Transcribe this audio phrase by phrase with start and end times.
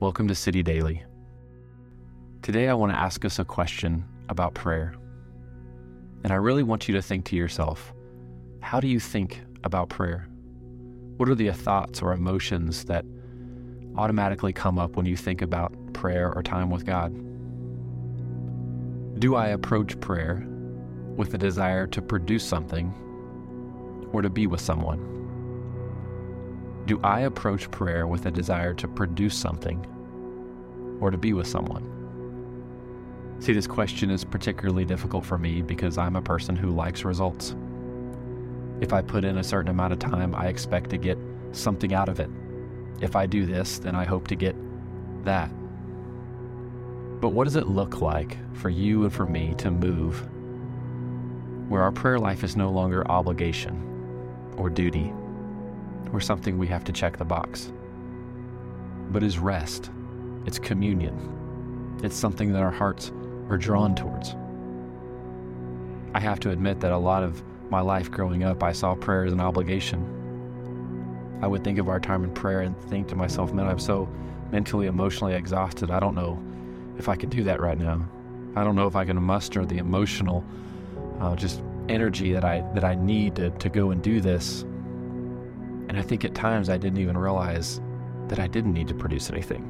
[0.00, 1.02] Welcome to City Daily.
[2.40, 4.94] Today, I want to ask us a question about prayer.
[6.24, 7.92] And I really want you to think to yourself
[8.62, 10.26] how do you think about prayer?
[11.18, 13.04] What are the thoughts or emotions that
[13.94, 17.12] automatically come up when you think about prayer or time with God?
[19.20, 20.46] Do I approach prayer
[21.14, 22.90] with a desire to produce something
[24.14, 25.19] or to be with someone?
[26.90, 29.86] Do I approach prayer with a desire to produce something
[31.00, 31.86] or to be with someone?
[33.38, 37.54] See, this question is particularly difficult for me because I'm a person who likes results.
[38.80, 41.16] If I put in a certain amount of time, I expect to get
[41.52, 42.28] something out of it.
[43.00, 44.56] If I do this, then I hope to get
[45.22, 45.48] that.
[47.20, 50.28] But what does it look like for you and for me to move
[51.68, 53.80] where our prayer life is no longer obligation
[54.56, 55.12] or duty
[56.12, 57.72] or something we have to check the box,
[59.10, 59.90] but is rest,
[60.46, 63.12] it's communion, it's something that our hearts
[63.48, 64.34] are drawn towards?
[66.14, 69.24] I have to admit that a lot of my life growing up, I saw prayer
[69.24, 70.16] as an obligation.
[71.42, 74.08] I would think of our time in prayer and think to myself, man, I'm so
[74.50, 75.90] mentally, emotionally exhausted.
[75.90, 76.42] I don't know
[76.98, 78.06] if I can do that right now.
[78.56, 80.44] I don't know if I can muster the emotional,
[81.20, 84.64] uh, just energy that I that I need to, to go and do this.
[85.90, 87.80] And I think at times I didn't even realize
[88.28, 89.66] that I didn't need to produce anything.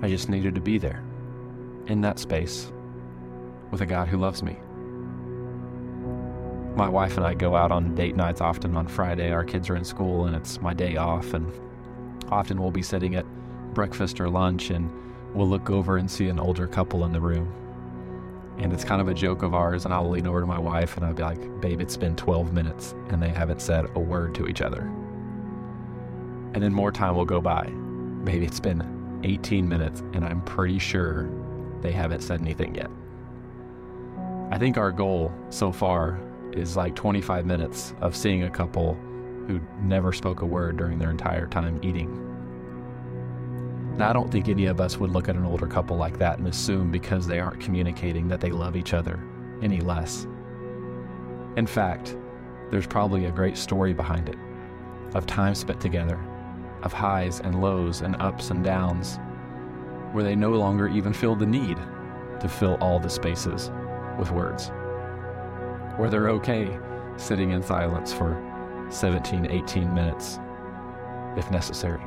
[0.00, 1.04] I just needed to be there,
[1.88, 2.72] in that space,
[3.70, 4.56] with a God who loves me.
[6.74, 9.30] My wife and I go out on date nights often on Friday.
[9.30, 11.52] Our kids are in school and it's my day off, and
[12.30, 13.26] often we'll be sitting at
[13.74, 14.90] breakfast or lunch and
[15.34, 17.52] we'll look over and see an older couple in the room.
[18.58, 20.96] And it's kind of a joke of ours, and I'll lean over to my wife
[20.96, 24.34] and I'll be like, Babe, it's been 12 minutes and they haven't said a word
[24.36, 24.80] to each other.
[26.54, 27.68] And then more time will go by.
[27.68, 31.30] Maybe it's been 18 minutes and I'm pretty sure
[31.80, 32.90] they haven't said anything yet.
[34.50, 36.18] I think our goal so far
[36.52, 38.94] is like 25 minutes of seeing a couple
[39.46, 42.24] who never spoke a word during their entire time eating.
[44.02, 46.46] I don't think any of us would look at an older couple like that and
[46.46, 49.18] assume because they aren't communicating that they love each other
[49.62, 50.26] any less.
[51.56, 52.16] In fact,
[52.70, 54.36] there's probably a great story behind it
[55.14, 56.18] of time spent together,
[56.82, 59.18] of highs and lows and ups and downs,
[60.12, 61.78] where they no longer even feel the need
[62.40, 63.70] to fill all the spaces
[64.18, 64.68] with words,
[65.96, 66.78] where they're okay
[67.16, 68.36] sitting in silence for
[68.90, 70.38] 17, 18 minutes
[71.36, 72.02] if necessary.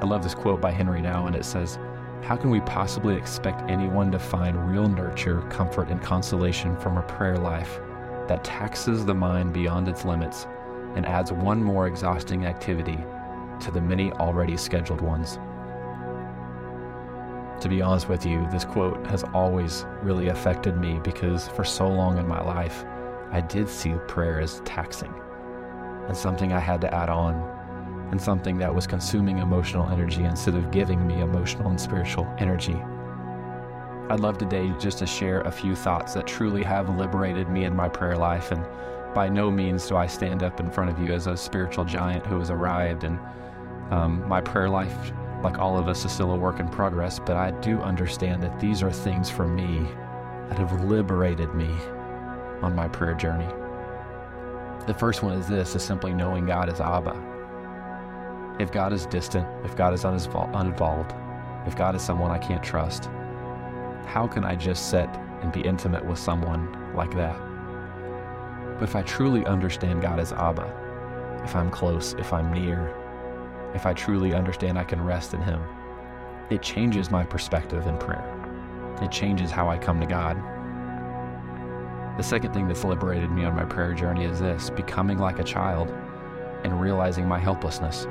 [0.00, 1.78] I love this quote by Henri Nouwen, and it says,
[2.22, 7.02] How can we possibly expect anyone to find real nurture, comfort, and consolation from a
[7.02, 7.80] prayer life
[8.28, 10.46] that taxes the mind beyond its limits
[10.96, 12.98] and adds one more exhausting activity
[13.60, 15.38] to the many already scheduled ones?
[17.62, 21.88] To be honest with you, this quote has always really affected me because for so
[21.88, 22.84] long in my life,
[23.32, 25.14] I did see prayer as taxing
[26.06, 27.55] and something I had to add on
[28.10, 32.76] and something that was consuming emotional energy instead of giving me emotional and spiritual energy.
[34.08, 37.74] I'd love today just to share a few thoughts that truly have liberated me in
[37.74, 38.52] my prayer life.
[38.52, 38.64] And
[39.14, 42.24] by no means do I stand up in front of you as a spiritual giant
[42.24, 43.02] who has arrived.
[43.02, 43.18] And
[43.90, 45.12] um, my prayer life,
[45.42, 47.18] like all of us, is still a work in progress.
[47.18, 49.84] But I do understand that these are things for me
[50.48, 51.70] that have liberated me
[52.62, 53.48] on my prayer journey.
[54.86, 57.35] The first one is this is simply knowing God as Abba.
[58.58, 61.14] If God is distant, if God is uninvolved,
[61.66, 63.10] if God is someone I can't trust,
[64.06, 65.10] how can I just sit
[65.42, 67.38] and be intimate with someone like that?
[68.78, 72.94] But if I truly understand God as Abba, if I'm close, if I'm near,
[73.74, 75.62] if I truly understand I can rest in Him,
[76.48, 78.24] it changes my perspective in prayer.
[79.02, 80.36] It changes how I come to God.
[82.16, 85.44] The second thing that's liberated me on my prayer journey is this becoming like a
[85.44, 85.90] child
[86.64, 88.06] and realizing my helplessness.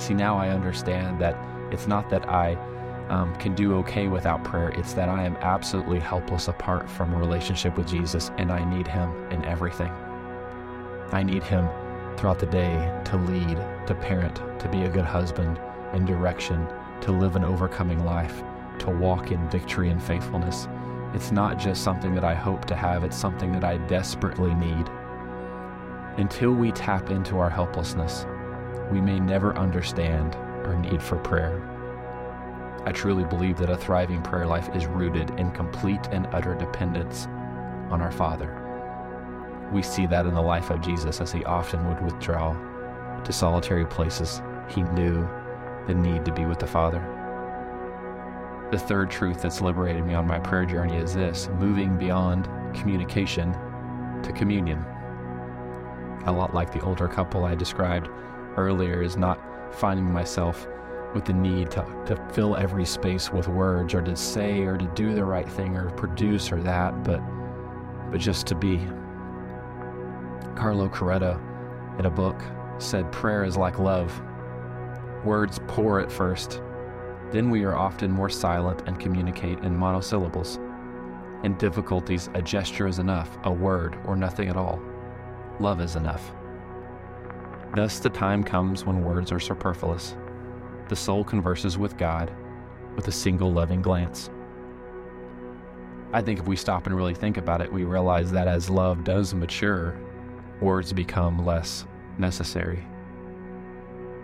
[0.00, 1.36] See, now I understand that
[1.70, 2.54] it's not that I
[3.10, 7.18] um, can do okay without prayer, it's that I am absolutely helpless apart from a
[7.18, 9.92] relationship with Jesus, and I need Him in everything.
[11.12, 11.68] I need Him
[12.16, 13.58] throughout the day to lead,
[13.88, 15.60] to parent, to be a good husband,
[15.92, 16.66] in direction,
[17.02, 18.42] to live an overcoming life,
[18.78, 20.66] to walk in victory and faithfulness.
[21.12, 24.88] It's not just something that I hope to have, it's something that I desperately need.
[26.16, 28.24] Until we tap into our helplessness,
[28.90, 30.34] we may never understand
[30.66, 31.62] our need for prayer.
[32.86, 37.26] I truly believe that a thriving prayer life is rooted in complete and utter dependence
[37.90, 38.56] on our Father.
[39.72, 42.56] We see that in the life of Jesus as he often would withdraw
[43.22, 44.42] to solitary places.
[44.68, 45.28] he knew
[45.86, 47.00] the need to be with the Father.
[48.70, 53.52] The third truth that's liberated me on my prayer journey is this moving beyond communication
[54.22, 54.84] to communion.
[56.26, 58.08] A lot like the older couple I described
[58.56, 59.40] earlier, is not
[59.74, 60.66] finding myself
[61.14, 64.86] with the need to, to fill every space with words or to say or to
[64.94, 67.20] do the right thing or produce or that, but
[68.10, 68.78] but just to be.
[70.56, 71.40] Carlo Carretto,
[71.98, 72.40] in a book,
[72.78, 74.20] said prayer is like love.
[75.24, 76.60] Words pour at first,
[77.30, 80.58] then we are often more silent and communicate in monosyllables.
[81.44, 84.80] In difficulties, a gesture is enough, a word, or nothing at all.
[85.60, 86.32] Love is enough.
[87.74, 90.16] Thus, the time comes when words are superfluous.
[90.88, 92.32] The soul converses with God
[92.96, 94.30] with a single loving glance.
[96.12, 99.04] I think if we stop and really think about it, we realize that as love
[99.04, 99.96] does mature,
[100.60, 101.86] words become less
[102.18, 102.84] necessary.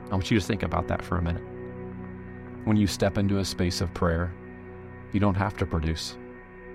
[0.07, 1.45] I want you to think about that for a minute.
[2.65, 4.35] When you step into a space of prayer,
[5.13, 6.17] you don't have to produce.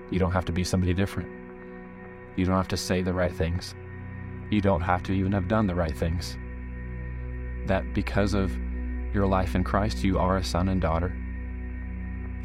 [0.09, 1.29] You don't have to be somebody different.
[2.37, 3.75] You don't have to say the right things.
[4.49, 6.37] You don't have to even have done the right things.
[7.67, 8.51] That because of
[9.13, 11.13] your life in Christ, you are a son and daughter,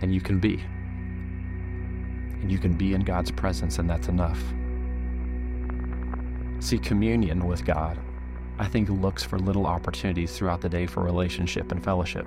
[0.02, 0.62] and you can be.
[2.40, 4.42] And you can be in God's presence, and that's enough.
[6.60, 7.98] See, communion with God,
[8.58, 12.26] I think, looks for little opportunities throughout the day for relationship and fellowship.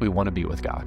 [0.00, 0.86] We want to be with God.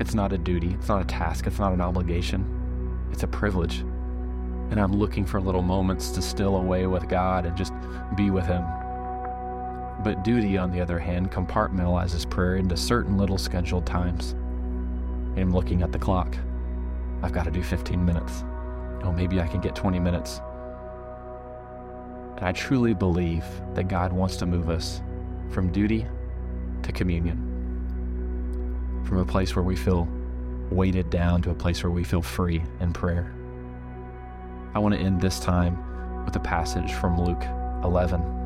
[0.00, 3.78] It's not a duty, it's not a task, it's not an obligation, it's a privilege.
[4.70, 7.72] And I'm looking for little moments to still away with God and just
[8.16, 8.64] be with Him.
[10.04, 14.34] But duty, on the other hand, compartmentalizes prayer into certain little scheduled times.
[15.36, 16.36] I'm looking at the clock.
[17.22, 18.44] I've got to do 15 minutes.
[19.02, 20.40] Oh, maybe I can get 20 minutes.
[22.36, 23.44] And I truly believe
[23.74, 25.00] that God wants to move us
[25.50, 26.06] from duty
[26.82, 27.36] to communion,
[29.06, 30.06] from a place where we feel
[30.70, 33.32] weighted down to a place where we feel free in prayer.
[34.74, 37.44] I want to end this time with a passage from Luke
[37.84, 38.45] 11.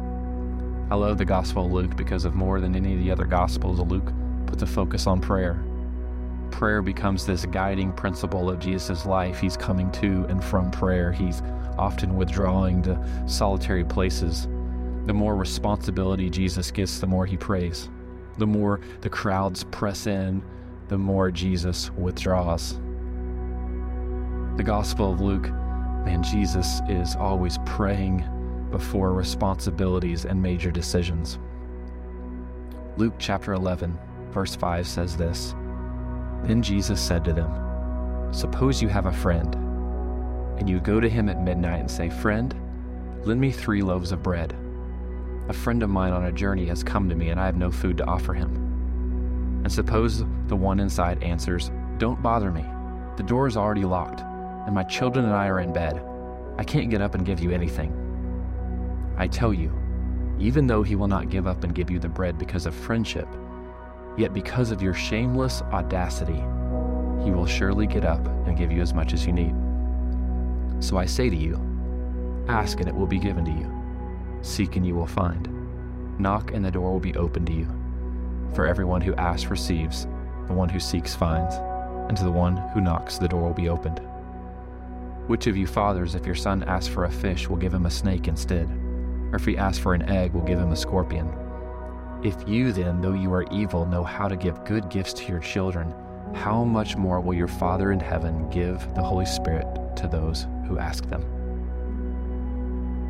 [0.91, 3.79] I love the Gospel of Luke because of more than any of the other Gospels,
[3.81, 4.13] Luke
[4.47, 5.63] puts a focus on prayer
[6.51, 9.41] prayer becomes this guiding principle of Jesus' life.
[9.41, 11.13] He's coming to and from prayer.
[11.13, 11.43] He's
[11.79, 14.47] often withdrawing to solitary places.
[15.07, 17.89] The more responsibility Jesus gets, the more he prays.
[18.39, 20.43] The more the crowds press in,
[20.89, 22.79] the more Jesus withdraws.
[24.57, 25.49] The Gospel of Luke,
[26.05, 28.25] man, Jesus is always praying
[28.71, 31.39] before responsibilities and major decisions.
[32.97, 33.99] Luke chapter 11,
[34.31, 35.55] verse 5 says this
[36.45, 39.55] then Jesus said to them, Suppose you have a friend,
[40.59, 42.55] and you go to him at midnight and say, Friend,
[43.25, 44.57] lend me three loaves of bread.
[45.49, 47.71] A friend of mine on a journey has come to me, and I have no
[47.71, 48.55] food to offer him.
[49.65, 52.65] And suppose the one inside answers, Don't bother me.
[53.17, 56.03] The door is already locked, and my children and I are in bed.
[56.57, 57.93] I can't get up and give you anything.
[59.21, 59.73] I tell you,
[60.41, 63.29] even though he will not give up and give you the bread because of friendship,
[64.17, 66.43] Yet because of your shameless audacity,
[67.25, 69.55] he will surely get up and give you as much as you need.
[70.81, 71.59] So I say to you,
[72.49, 73.71] ask and it will be given to you.
[74.43, 75.49] Seek and you will find.
[76.19, 77.69] Knock and the door will be opened to you.
[78.55, 80.07] For everyone who asks receives,
[80.47, 81.55] the one who seeks finds,
[82.09, 84.01] and to the one who knocks the door will be opened.
[85.29, 87.91] Which of you fathers, if your son asks for a fish, will give him a
[87.91, 88.69] snake instead?
[89.33, 91.33] Or if he asks for an egg, we'll give him a scorpion?
[92.23, 95.41] If you then, though you are evil, know how to give good gifts to your
[95.41, 95.95] children,
[96.35, 100.79] how much more will your Father in heaven give the Holy Spirit to those who
[100.79, 101.23] ask them?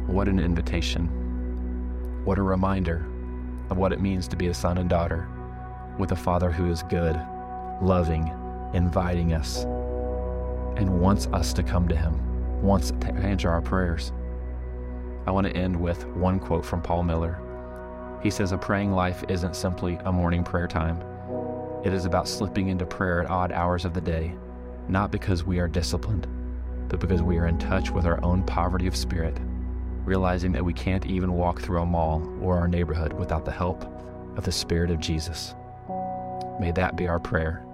[0.07, 1.09] What an invitation.
[2.25, 3.07] What a reminder
[3.71, 5.29] of what it means to be a son and daughter
[5.99, 7.21] with a Father who is good,
[7.83, 8.33] loving,
[8.75, 9.65] inviting us,
[10.77, 14.13] and wants us to come to Him, wants to answer our prayers.
[15.27, 17.39] I want to end with one quote from Paul Miller.
[18.23, 21.03] He says a praying life isn't simply a morning prayer time.
[21.85, 24.35] It is about slipping into prayer at odd hours of the day,
[24.89, 26.27] not because we are disciplined,
[26.89, 29.39] but because we are in touch with our own poverty of spirit,
[30.05, 33.85] realizing that we can't even walk through a mall or our neighborhood without the help
[34.37, 35.55] of the Spirit of Jesus.
[36.61, 37.65] May that be our prayer.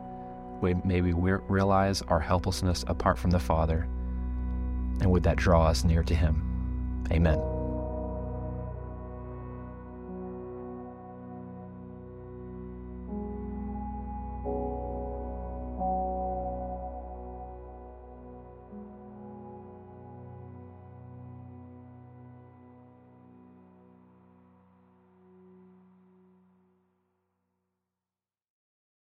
[0.63, 3.89] May we realize our helplessness apart from the Father,
[5.01, 6.46] and would that draw us near to Him.
[7.13, 7.56] Amen.